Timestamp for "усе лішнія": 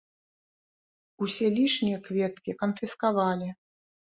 1.27-2.01